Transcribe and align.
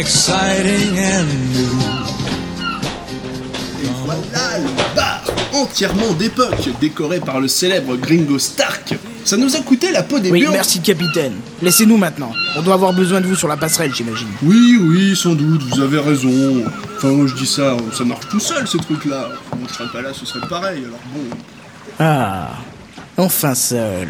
exciting 0.00 0.96
and 0.98 1.28
new. 1.52 1.68
Voilà 4.06 4.58
le 4.58 4.96
bar 4.96 5.22
entièrement 5.52 6.14
d'époque, 6.14 6.70
décoré 6.80 7.20
par 7.20 7.38
le 7.38 7.48
célèbre 7.48 7.96
Gringo 7.96 8.38
Stark. 8.38 8.94
Ça 9.24 9.36
nous 9.36 9.54
a 9.56 9.60
coûté 9.60 9.92
la 9.92 10.02
peau 10.02 10.18
des 10.18 10.30
Oui, 10.30 10.46
merci 10.50 10.80
capitaine. 10.80 11.34
Laissez-nous 11.60 11.98
maintenant. 11.98 12.32
On 12.56 12.62
doit 12.62 12.74
avoir 12.74 12.94
besoin 12.94 13.20
de 13.20 13.26
vous 13.26 13.34
sur 13.34 13.46
la 13.46 13.58
passerelle, 13.58 13.94
j'imagine. 13.94 14.28
Oui, 14.42 14.78
oui, 14.80 15.14
sans 15.14 15.34
doute, 15.34 15.62
vous 15.64 15.80
avez 15.80 15.98
raison. 15.98 16.64
Enfin, 16.96 17.08
moi 17.08 17.26
je 17.26 17.34
dis 17.34 17.46
ça, 17.46 17.76
ça 17.92 18.04
marche 18.04 18.26
tout 18.30 18.40
seul 18.40 18.66
ces 18.66 18.78
trucs-là. 18.78 19.28
Moi 19.58 19.68
je 19.68 19.74
serais 19.74 19.92
pas 19.92 20.00
là, 20.00 20.14
ce 20.14 20.24
serait 20.24 20.48
pareil, 20.48 20.78
alors 20.78 21.00
bon. 21.14 21.36
Ah, 21.98 22.52
enfin 23.18 23.54
seul. 23.54 24.08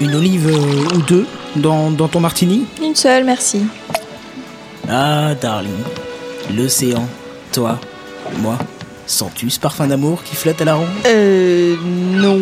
Une 0.00 0.14
olive 0.14 0.48
euh, 0.48 0.96
ou 0.96 1.02
deux 1.02 1.26
dans, 1.56 1.90
dans 1.90 2.08
ton 2.08 2.20
martini 2.20 2.66
Une 2.82 2.94
seule, 2.94 3.24
merci. 3.24 3.62
Ah, 4.88 5.34
darling. 5.34 5.72
L'océan, 6.56 7.06
toi, 7.52 7.78
moi. 8.38 8.56
Sens-tu 9.06 9.48
ce 9.50 9.58
parfum 9.58 9.86
d'amour 9.86 10.22
qui 10.22 10.36
flotte 10.36 10.60
à 10.60 10.64
la 10.66 10.74
ronde 10.74 10.88
Euh, 11.06 11.76
non. 11.82 12.38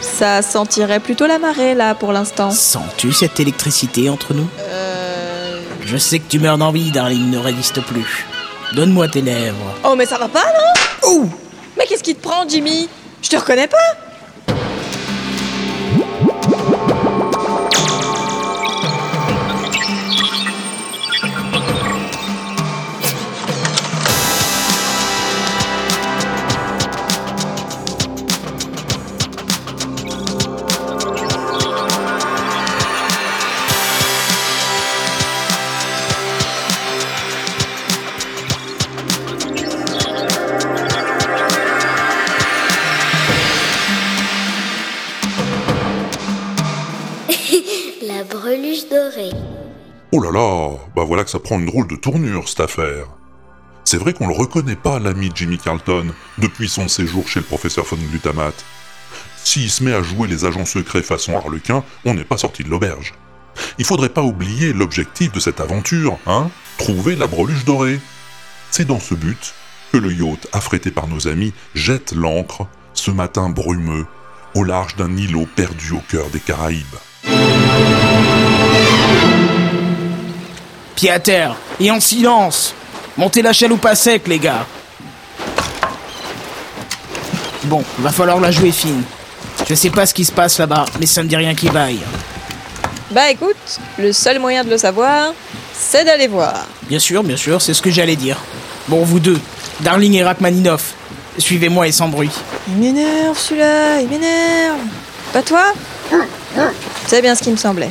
Ça 0.00 0.42
sentirait 0.42 1.00
plutôt 1.00 1.26
la 1.26 1.38
marée, 1.38 1.74
là, 1.74 1.94
pour 1.94 2.12
l'instant. 2.12 2.50
Sens-tu 2.52 3.12
cette 3.12 3.38
électricité 3.40 4.08
entre 4.08 4.32
nous 4.32 4.46
Euh... 4.60 5.60
Je 5.84 5.96
sais 5.98 6.18
que 6.20 6.28
tu 6.28 6.38
meurs 6.38 6.56
d'envie, 6.56 6.90
darling, 6.90 7.30
ne 7.30 7.38
résiste 7.38 7.80
plus. 7.82 8.24
Donne-moi 8.74 9.08
tes 9.08 9.20
lèvres. 9.20 9.74
Oh, 9.84 9.94
mais 9.96 10.06
ça 10.06 10.16
va 10.18 10.28
pas, 10.28 10.44
non 10.44 11.10
Ouh 11.10 11.30
Mais 11.76 11.84
qu'est-ce 11.86 12.02
qui 12.02 12.14
te 12.14 12.22
prend, 12.22 12.48
Jimmy? 12.48 12.88
Je 13.20 13.28
te 13.28 13.36
reconnais 13.36 13.66
pas 13.68 13.76
La 48.06 48.24
breluche 48.24 48.88
dorée. 48.88 49.32
Oh 50.12 50.20
là 50.20 50.30
là, 50.30 50.76
bah 50.94 51.04
voilà 51.04 51.24
que 51.24 51.30
ça 51.30 51.38
prend 51.38 51.58
une 51.58 51.66
drôle 51.66 51.86
de 51.88 51.96
tournure 51.96 52.48
cette 52.48 52.60
affaire. 52.60 53.06
C'est 53.84 53.98
vrai 53.98 54.12
qu'on 54.12 54.26
le 54.26 54.34
reconnaît 54.34 54.76
pas, 54.76 54.98
l'ami 54.98 55.30
Jimmy 55.34 55.58
Carlton, 55.58 56.06
depuis 56.38 56.68
son 56.68 56.88
séjour 56.88 57.28
chez 57.28 57.40
le 57.40 57.46
professeur 57.46 57.84
von 57.84 57.96
Glutamate. 57.96 58.64
S'il 59.36 59.70
se 59.70 59.84
met 59.84 59.92
à 59.92 60.02
jouer 60.02 60.26
les 60.26 60.44
agents 60.44 60.64
secrets 60.64 61.02
façon 61.02 61.36
harlequin, 61.36 61.84
on 62.04 62.14
n'est 62.14 62.24
pas 62.24 62.38
sorti 62.38 62.64
de 62.64 62.70
l'auberge. 62.70 63.14
Il 63.78 63.84
faudrait 63.84 64.08
pas 64.08 64.22
oublier 64.22 64.72
l'objectif 64.72 65.32
de 65.32 65.40
cette 65.40 65.60
aventure, 65.60 66.18
hein? 66.26 66.50
Trouver 66.78 67.14
la 67.14 67.26
breluche 67.26 67.64
dorée. 67.64 68.00
C'est 68.70 68.86
dans 68.86 69.00
ce 69.00 69.14
but 69.14 69.54
que 69.92 69.98
le 69.98 70.12
yacht 70.12 70.48
affrété 70.52 70.90
par 70.90 71.06
nos 71.06 71.28
amis 71.28 71.52
jette 71.74 72.12
l'ancre, 72.12 72.66
ce 72.94 73.10
matin 73.10 73.48
brumeux, 73.48 74.06
au 74.54 74.64
large 74.64 74.96
d'un 74.96 75.16
îlot 75.16 75.46
perdu 75.54 75.92
au 75.92 76.02
cœur 76.08 76.30
des 76.30 76.40
Caraïbes. 76.40 76.96
Pied 80.96 81.10
à 81.10 81.18
terre 81.18 81.56
et 81.80 81.90
en 81.90 82.00
silence. 82.00 82.74
Montez 83.16 83.42
la 83.42 83.52
chaloupe 83.52 83.84
à 83.86 83.94
sec, 83.94 84.26
les 84.26 84.38
gars. 84.38 84.66
Bon, 87.64 87.82
va 87.98 88.10
falloir 88.10 88.40
la 88.40 88.50
jouer 88.50 88.72
fine. 88.72 89.02
Je 89.68 89.74
sais 89.74 89.90
pas 89.90 90.06
ce 90.06 90.14
qui 90.14 90.24
se 90.24 90.32
passe 90.32 90.58
là-bas, 90.58 90.84
mais 91.00 91.06
ça 91.06 91.22
me 91.22 91.28
dit 91.28 91.36
rien 91.36 91.54
qui 91.54 91.68
vaille. 91.68 92.00
Bah 93.10 93.30
écoute, 93.30 93.80
le 93.98 94.12
seul 94.12 94.38
moyen 94.38 94.64
de 94.64 94.70
le 94.70 94.78
savoir, 94.78 95.32
c'est 95.72 96.04
d'aller 96.04 96.28
voir. 96.28 96.66
Bien 96.82 96.98
sûr, 96.98 97.22
bien 97.22 97.36
sûr, 97.36 97.62
c'est 97.62 97.72
ce 97.72 97.80
que 97.80 97.90
j'allais 97.90 98.16
dire. 98.16 98.38
Bon, 98.88 99.02
vous 99.04 99.20
deux, 99.20 99.40
Darling 99.80 100.14
et 100.14 100.24
Rachmaninoff, 100.24 100.94
suivez-moi 101.38 101.88
et 101.88 101.92
sans 101.92 102.08
bruit. 102.08 102.30
Il 102.68 102.74
m'énerve 102.74 103.38
celui-là, 103.38 104.00
il 104.00 104.08
m'énerve. 104.08 104.80
Pas 105.32 105.42
toi? 105.42 105.72
C'est 107.06 107.22
bien 107.22 107.34
ce 107.34 107.42
qui 107.42 107.50
me 107.50 107.56
semblait. 107.56 107.90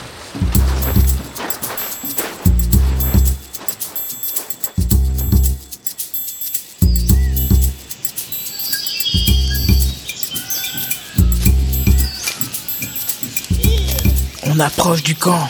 Approche 14.63 15.03
du 15.03 15.15
camp. 15.15 15.47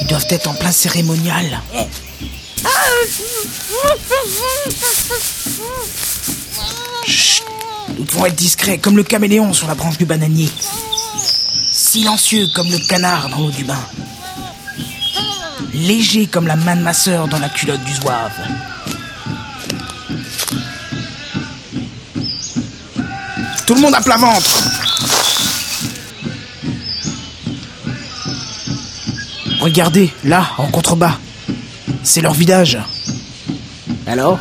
Ils 0.00 0.06
doivent 0.06 0.26
être 0.30 0.48
en 0.48 0.54
plein 0.54 0.72
cérémonial. 0.72 1.60
Chut 7.06 7.44
Nous 7.98 8.04
devons 8.04 8.26
être 8.26 8.34
discrets, 8.34 8.78
comme 8.78 8.96
le 8.96 9.02
caméléon 9.02 9.52
sur 9.52 9.68
la 9.68 9.74
branche 9.74 9.98
du 9.98 10.06
bananier. 10.06 10.48
Silencieux 11.70 12.46
comme 12.54 12.70
le 12.70 12.78
canard 12.88 13.28
dans 13.28 13.38
l'eau 13.38 13.50
du 13.50 13.64
bain. 13.64 13.84
Léger 15.74 16.26
comme 16.26 16.46
la 16.46 16.56
main 16.56 16.76
de 16.76 16.82
ma 16.82 16.94
sœur 16.94 17.28
dans 17.28 17.38
la 17.38 17.48
culotte 17.48 17.84
du 17.84 17.94
zouave. 17.94 18.32
Tout 23.66 23.74
le 23.74 23.80
monde 23.80 23.94
à 23.94 24.00
plat 24.00 24.16
ventre 24.16 24.83
Regardez, 29.64 30.12
là, 30.24 30.46
en 30.58 30.66
contrebas. 30.66 31.16
C'est 32.02 32.20
leur 32.20 32.34
visage. 32.34 32.78
Alors? 34.06 34.38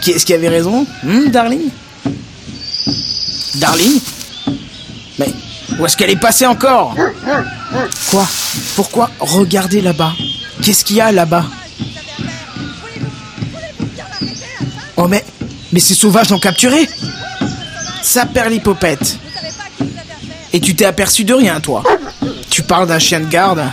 Qui 0.00 0.12
est-ce 0.12 0.24
qui 0.24 0.34
avait 0.34 0.48
raison? 0.48 0.86
Hmm, 1.02 1.30
Darling? 1.30 1.62
Darling? 3.56 4.00
Mais 5.18 5.32
où 5.76 5.84
est-ce 5.84 5.96
qu'elle 5.96 6.10
est 6.10 6.16
passée 6.16 6.46
encore? 6.46 6.94
Quoi? 8.08 8.28
Pourquoi 8.76 9.10
Regardez 9.18 9.80
là-bas? 9.80 10.12
Qu'est-ce 10.62 10.84
qu'il 10.84 10.94
y 10.94 11.00
a 11.00 11.10
là-bas? 11.10 11.44
Oh 14.96 15.08
mais... 15.08 15.24
Mais 15.72 15.80
ces 15.80 15.94
sauvages 15.94 16.30
l'ont 16.30 16.38
capturé. 16.38 16.88
Ça 18.00 18.26
perd 18.26 18.52
l'hypopète. 18.52 19.18
Et 20.52 20.60
tu 20.60 20.76
t'es 20.76 20.84
aperçu 20.84 21.24
de 21.24 21.34
rien, 21.34 21.58
toi. 21.58 21.82
Tu 22.48 22.62
parles 22.62 22.86
d'un 22.86 23.00
chien 23.00 23.18
de 23.18 23.26
garde 23.26 23.64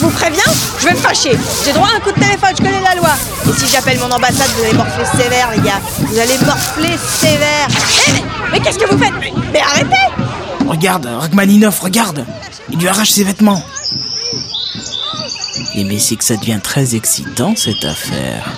je 0.00 0.06
vous 0.06 0.10
préviens, 0.12 0.42
je 0.78 0.86
vais 0.86 0.94
me 0.94 0.98
fâcher 0.98 1.38
J'ai 1.62 1.72
droit 1.74 1.88
à 1.88 1.96
un 1.96 2.00
coup 2.00 2.10
de 2.10 2.18
téléphone, 2.18 2.50
je 2.56 2.62
connais 2.62 2.80
la 2.80 2.94
loi. 2.94 3.10
Et 3.46 3.52
si 3.52 3.66
j'appelle 3.70 3.98
mon 3.98 4.10
ambassade, 4.10 4.48
vous 4.56 4.64
allez 4.64 4.72
morfler 4.72 5.04
sévère 5.04 5.50
les 5.54 5.60
gars. 5.60 5.80
Vous 5.98 6.18
allez 6.18 6.38
morfler 6.38 6.96
sévère. 6.96 7.68
Eh 8.08 8.12
mais, 8.12 8.24
mais 8.52 8.60
qu'est-ce 8.60 8.78
que 8.78 8.90
vous 8.90 8.96
faites? 8.96 9.12
Mais, 9.20 9.32
mais 9.52 9.60
arrêtez! 9.60 10.66
Regarde, 10.66 11.04
Rachmaninoff, 11.06 11.80
regarde. 11.80 12.24
Il 12.70 12.78
lui 12.78 12.88
arrache 12.88 13.10
ses 13.10 13.24
vêtements. 13.24 13.62
Et 15.74 15.84
mais 15.84 15.98
c'est 15.98 16.16
que 16.16 16.24
ça 16.24 16.36
devient 16.36 16.60
très 16.62 16.94
excitant 16.94 17.54
cette 17.54 17.84
affaire. 17.84 18.48